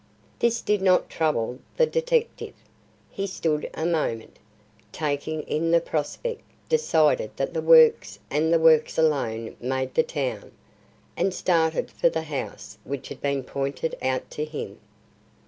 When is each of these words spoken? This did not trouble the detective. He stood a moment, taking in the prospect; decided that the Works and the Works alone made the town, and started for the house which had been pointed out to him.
This 0.39 0.63
did 0.63 0.81
not 0.81 1.11
trouble 1.11 1.59
the 1.77 1.85
detective. 1.85 2.55
He 3.11 3.27
stood 3.27 3.69
a 3.75 3.85
moment, 3.85 4.39
taking 4.91 5.43
in 5.43 5.69
the 5.69 5.79
prospect; 5.79 6.41
decided 6.67 7.29
that 7.37 7.53
the 7.53 7.61
Works 7.61 8.17
and 8.31 8.51
the 8.51 8.57
Works 8.57 8.97
alone 8.97 9.55
made 9.61 9.93
the 9.93 10.01
town, 10.01 10.53
and 11.15 11.31
started 11.35 11.91
for 11.91 12.09
the 12.09 12.23
house 12.23 12.79
which 12.83 13.09
had 13.09 13.21
been 13.21 13.43
pointed 13.43 13.95
out 14.01 14.27
to 14.31 14.43
him. 14.43 14.79